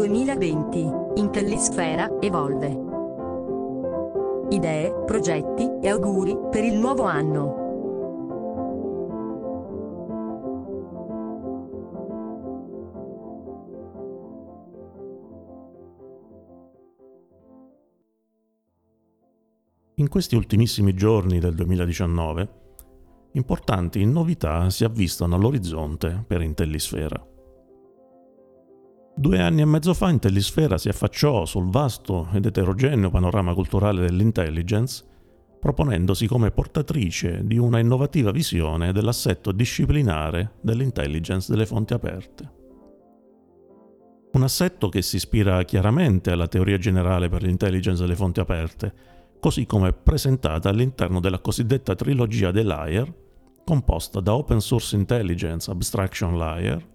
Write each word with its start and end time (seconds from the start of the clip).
2020. 0.00 0.90
Intellisfera 1.16 2.16
evolve. 2.20 2.88
Idee, 4.48 5.04
progetti 5.04 5.68
e 5.82 5.90
auguri 5.90 6.34
per 6.50 6.64
il 6.64 6.78
nuovo 6.78 7.02
anno. 7.02 7.58
In 19.96 20.08
questi 20.08 20.34
ultimissimi 20.34 20.94
giorni 20.94 21.40
del 21.40 21.54
2019, 21.54 22.48
importanti 23.32 24.02
novità 24.06 24.70
si 24.70 24.84
avvistano 24.84 25.34
all'orizzonte 25.34 26.24
per 26.26 26.40
Intellisfera. 26.40 27.29
Due 29.20 29.38
anni 29.38 29.60
e 29.60 29.66
mezzo 29.66 29.92
fa 29.92 30.08
Intellisfera 30.08 30.78
si 30.78 30.88
affacciò 30.88 31.44
sul 31.44 31.68
vasto 31.68 32.28
ed 32.32 32.46
eterogeneo 32.46 33.10
panorama 33.10 33.52
culturale 33.52 34.00
dell'intelligence, 34.00 35.04
proponendosi 35.60 36.26
come 36.26 36.50
portatrice 36.50 37.42
di 37.44 37.58
una 37.58 37.80
innovativa 37.80 38.30
visione 38.30 38.92
dell'assetto 38.92 39.52
disciplinare 39.52 40.52
dell'intelligence 40.62 41.52
delle 41.52 41.66
fonti 41.66 41.92
aperte. 41.92 42.52
Un 44.32 44.42
assetto 44.42 44.88
che 44.88 45.02
si 45.02 45.16
ispira 45.16 45.64
chiaramente 45.64 46.30
alla 46.30 46.48
teoria 46.48 46.78
generale 46.78 47.28
per 47.28 47.42
l'intelligence 47.42 48.00
delle 48.00 48.16
fonti 48.16 48.40
aperte, 48.40 48.94
così 49.38 49.66
come 49.66 49.92
presentata 49.92 50.70
all'interno 50.70 51.20
della 51.20 51.40
cosiddetta 51.40 51.94
trilogia 51.94 52.52
dei 52.52 52.64
layer, 52.64 53.14
composta 53.66 54.20
da 54.20 54.34
Open 54.34 54.62
Source 54.62 54.96
Intelligence 54.96 55.70
Abstraction 55.70 56.38
Layer, 56.38 56.89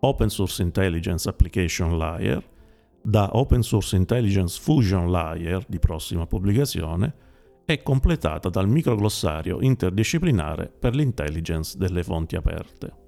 Open 0.00 0.30
Source 0.30 0.62
Intelligence 0.62 1.28
Application 1.28 1.98
Layer, 1.98 2.42
da 3.02 3.30
Open 3.32 3.62
Source 3.62 3.96
Intelligence 3.96 4.60
Fusion 4.60 5.10
Layer 5.10 5.64
di 5.66 5.78
prossima 5.78 6.26
pubblicazione 6.26 7.14
e 7.64 7.82
completata 7.82 8.48
dal 8.48 8.68
microglossario 8.68 9.60
interdisciplinare 9.60 10.68
per 10.68 10.94
l'intelligence 10.94 11.76
delle 11.76 12.02
fonti 12.02 12.36
aperte. 12.36 13.06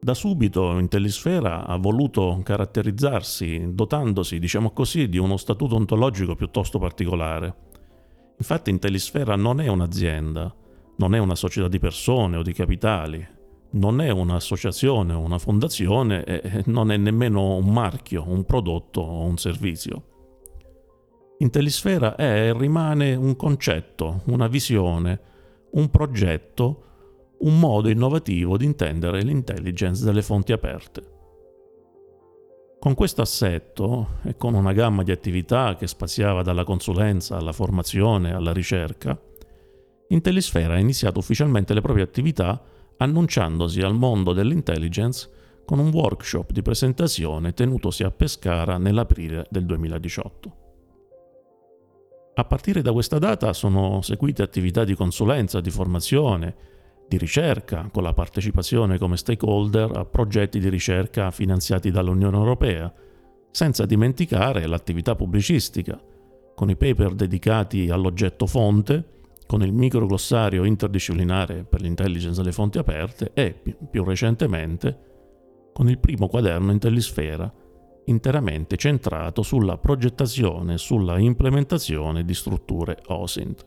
Da 0.00 0.14
subito 0.14 0.78
Intellisfera 0.78 1.66
ha 1.66 1.76
voluto 1.76 2.40
caratterizzarsi 2.44 3.70
dotandosi, 3.72 4.38
diciamo 4.38 4.70
così, 4.70 5.08
di 5.08 5.18
uno 5.18 5.36
statuto 5.36 5.74
ontologico 5.74 6.36
piuttosto 6.36 6.78
particolare. 6.78 7.54
Infatti 8.36 8.70
Intellisfera 8.70 9.34
non 9.36 9.60
è 9.60 9.68
un'azienda, 9.68 10.54
non 10.98 11.14
è 11.14 11.18
una 11.18 11.34
società 11.34 11.66
di 11.66 11.80
persone 11.80 12.36
o 12.36 12.42
di 12.42 12.52
capitali, 12.52 13.26
non 13.70 14.00
è 14.00 14.10
un'associazione 14.10 15.12
una 15.14 15.38
fondazione 15.38 16.24
e 16.24 16.62
non 16.66 16.90
è 16.90 16.96
nemmeno 16.96 17.56
un 17.56 17.72
marchio, 17.72 18.24
un 18.26 18.44
prodotto 18.44 19.00
o 19.00 19.24
un 19.24 19.36
servizio. 19.36 20.02
Intellisfera 21.38 22.16
è 22.16 22.48
e 22.48 22.52
rimane 22.52 23.14
un 23.14 23.36
concetto, 23.36 24.22
una 24.26 24.48
visione, 24.48 25.20
un 25.72 25.88
progetto 25.90 26.82
un 27.38 27.58
modo 27.58 27.88
innovativo 27.88 28.56
di 28.56 28.64
intendere 28.64 29.22
l'intelligence 29.22 30.04
delle 30.04 30.22
fonti 30.22 30.52
aperte. 30.52 31.16
Con 32.80 32.94
questo 32.94 33.22
assetto 33.22 34.18
e 34.24 34.36
con 34.36 34.54
una 34.54 34.72
gamma 34.72 35.02
di 35.02 35.10
attività 35.10 35.76
che 35.76 35.86
spaziava 35.86 36.42
dalla 36.42 36.64
consulenza 36.64 37.36
alla 37.36 37.52
formazione 37.52 38.32
alla 38.32 38.52
ricerca, 38.52 39.20
Intellisfera 40.10 40.74
ha 40.74 40.78
iniziato 40.78 41.18
ufficialmente 41.18 41.74
le 41.74 41.82
proprie 41.82 42.04
attività 42.04 42.60
annunciandosi 42.98 43.80
al 43.80 43.94
mondo 43.94 44.32
dell'intelligence 44.32 45.28
con 45.64 45.78
un 45.78 45.90
workshop 45.90 46.52
di 46.52 46.62
presentazione 46.62 47.52
tenutosi 47.52 48.02
a 48.02 48.10
Pescara 48.10 48.78
nell'aprile 48.78 49.46
del 49.50 49.66
2018. 49.66 50.56
A 52.34 52.44
partire 52.44 52.82
da 52.82 52.92
questa 52.92 53.18
data 53.18 53.52
sono 53.52 54.00
seguite 54.00 54.42
attività 54.42 54.84
di 54.84 54.94
consulenza, 54.94 55.60
di 55.60 55.70
formazione, 55.70 56.54
di 57.08 57.18
ricerca, 57.18 57.88
con 57.92 58.02
la 58.02 58.12
partecipazione 58.12 58.98
come 58.98 59.16
stakeholder 59.16 59.90
a 59.96 60.04
progetti 60.04 60.60
di 60.60 60.68
ricerca 60.68 61.30
finanziati 61.30 61.90
dall'Unione 61.90 62.36
Europea, 62.36 62.92
senza 63.50 63.86
dimenticare 63.86 64.66
l'attività 64.66 65.16
pubblicistica, 65.16 66.00
con 66.54 66.70
i 66.70 66.76
paper 66.76 67.14
dedicati 67.14 67.88
all'oggetto 67.90 68.46
fonte, 68.46 69.17
con 69.48 69.62
il 69.62 69.72
microglossario 69.72 70.64
interdisciplinare 70.64 71.64
per 71.64 71.80
l'intelligence 71.80 72.38
delle 72.38 72.52
fonti 72.52 72.76
aperte 72.76 73.30
e, 73.32 73.58
più 73.90 74.04
recentemente, 74.04 75.70
con 75.72 75.88
il 75.88 75.98
primo 75.98 76.28
quaderno 76.28 76.70
Intellisfera, 76.70 77.50
interamente 78.04 78.76
centrato 78.76 79.40
sulla 79.40 79.78
progettazione 79.78 80.74
e 80.74 80.78
sulla 80.78 81.18
implementazione 81.18 82.26
di 82.26 82.34
strutture 82.34 82.98
OSINT. 83.06 83.64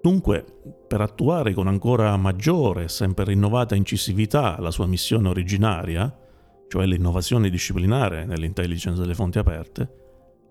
Dunque, 0.00 0.42
per 0.88 1.02
attuare 1.02 1.52
con 1.52 1.66
ancora 1.66 2.16
maggiore 2.16 2.84
e 2.84 2.88
sempre 2.88 3.26
rinnovata 3.26 3.74
incisività 3.74 4.58
la 4.60 4.70
sua 4.70 4.86
missione 4.86 5.28
originaria, 5.28 6.10
cioè 6.68 6.86
l'innovazione 6.86 7.50
disciplinare 7.50 8.24
nell'intelligence 8.24 8.98
delle 8.98 9.14
fonti 9.14 9.38
aperte, 9.38 10.01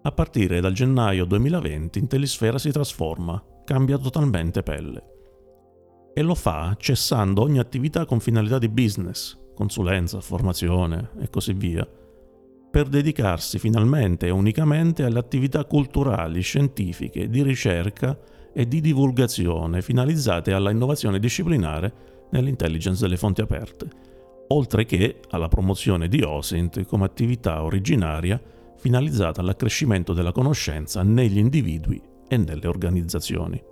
a 0.04 0.12
partire 0.12 0.62
dal 0.62 0.74
gennaio 0.74 1.26
2020 1.26 2.00
Intellisfera 2.00 2.58
si 2.58 2.72
trasforma, 2.72 3.42
cambia 3.64 3.98
totalmente 3.98 4.64
pelle. 4.64 5.04
E 6.14 6.22
lo 6.24 6.36
fa 6.36 6.76
cessando 6.78 7.42
ogni 7.42 7.60
attività 7.60 8.06
con 8.06 8.20
finalità 8.20 8.58
di 8.58 8.68
business, 8.68 9.38
consulenza, 9.54 10.20
formazione 10.20 11.12
e 11.20 11.30
così 11.30 11.54
via, 11.54 11.88
per 12.72 12.88
dedicarsi 12.88 13.60
finalmente 13.60 14.28
e 14.28 14.32
unicamente 14.32 15.04
alle 15.04 15.20
attività 15.20 15.66
culturali, 15.66 16.42
scientifiche, 16.42 17.30
di 17.30 17.44
ricerca 17.44 18.18
e 18.54 18.68
di 18.68 18.82
divulgazione 18.82 19.82
finalizzate 19.82 20.52
alla 20.52 20.72
innovazione 20.72 21.20
disciplinare 21.20 21.94
nell'intelligence 22.32 23.02
delle 23.02 23.18
fonti 23.18 23.42
aperte, 23.42 23.88
oltre 24.48 24.86
che 24.86 25.20
alla 25.30 25.48
promozione 25.48 26.08
di 26.08 26.22
OSINT 26.22 26.86
come 26.86 27.06
attività 27.06 27.64
originaria 27.64 28.42
finalizzata 28.82 29.42
all'accrescimento 29.42 30.12
della 30.12 30.32
conoscenza 30.32 31.04
negli 31.04 31.38
individui 31.38 32.02
e 32.28 32.38
nelle 32.38 32.66
organizzazioni. 32.66 33.64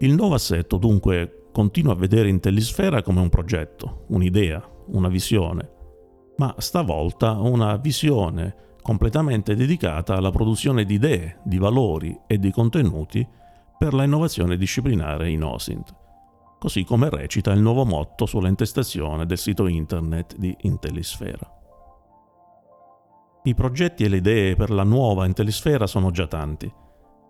Il 0.00 0.14
nuovo 0.14 0.34
assetto 0.34 0.76
dunque 0.76 1.46
continua 1.50 1.94
a 1.94 1.96
vedere 1.96 2.28
Intellisfera 2.28 3.02
come 3.02 3.20
un 3.20 3.30
progetto, 3.30 4.04
un'idea, 4.08 4.62
una 4.88 5.08
visione, 5.08 5.72
ma 6.36 6.54
stavolta 6.58 7.38
una 7.38 7.76
visione 7.76 8.76
completamente 8.82 9.56
dedicata 9.56 10.14
alla 10.14 10.30
produzione 10.30 10.84
di 10.84 10.94
idee, 10.94 11.40
di 11.44 11.56
valori 11.56 12.14
e 12.26 12.38
di 12.38 12.50
contenuti 12.50 13.26
per 13.78 13.94
la 13.94 14.04
innovazione 14.04 14.58
disciplinare 14.58 15.30
in 15.30 15.42
OSINT, 15.42 15.94
così 16.58 16.84
come 16.84 17.08
recita 17.08 17.50
il 17.52 17.62
nuovo 17.62 17.86
motto 17.86 18.26
sulla 18.26 18.48
intestazione 18.48 19.24
del 19.24 19.38
sito 19.38 19.66
internet 19.66 20.36
di 20.36 20.54
Intellisfera. 20.60 21.59
I 23.50 23.54
progetti 23.56 24.04
e 24.04 24.08
le 24.08 24.18
idee 24.18 24.54
per 24.54 24.70
la 24.70 24.84
nuova 24.84 25.26
Intellisfera 25.26 25.88
sono 25.88 26.12
già 26.12 26.28
tanti 26.28 26.72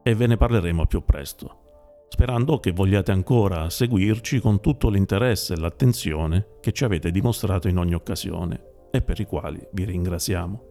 e 0.03 0.15
ve 0.15 0.27
ne 0.27 0.37
parleremo 0.37 0.85
più 0.85 1.03
presto, 1.03 2.05
sperando 2.11 2.61
che 2.61 2.73
vogliate 2.73 3.11
ancora 3.11 3.71
seguirci 3.71 4.39
con 4.39 4.61
tutto 4.61 4.91
l'interesse 4.91 5.55
e 5.55 5.57
l'attenzione 5.57 6.59
che 6.61 6.73
ci 6.73 6.85
avete 6.85 7.11
dimostrato 7.11 7.69
in 7.69 7.79
ogni 7.79 7.95
occasione 7.95 8.89
e 8.91 9.01
per 9.01 9.19
i 9.19 9.25
quali 9.25 9.67
vi 9.73 9.85
ringraziamo. 9.85 10.65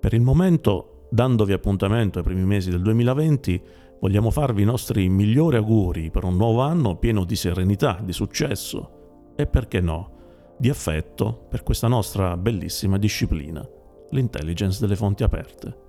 Per 0.00 0.12
il 0.12 0.20
momento, 0.20 1.06
dandovi 1.08 1.52
appuntamento 1.52 2.18
ai 2.18 2.24
primi 2.24 2.44
mesi 2.44 2.70
del 2.70 2.82
2020, 2.82 3.62
vogliamo 4.00 4.32
farvi 4.32 4.62
i 4.62 4.66
nostri 4.66 5.08
migliori 5.08 5.58
auguri 5.58 6.10
per 6.10 6.24
un 6.24 6.34
nuovo 6.34 6.62
anno 6.62 6.96
pieno 6.96 7.22
di 7.22 7.36
serenità, 7.36 8.00
di 8.02 8.12
successo 8.12 9.34
e, 9.36 9.46
perché 9.46 9.80
no, 9.80 10.14
di 10.58 10.70
affetto 10.70 11.46
per 11.48 11.62
questa 11.62 11.86
nostra 11.86 12.36
bellissima 12.36 12.98
disciplina, 12.98 13.64
l'intelligence 14.10 14.80
delle 14.80 14.96
fonti 14.96 15.22
aperte. 15.22 15.84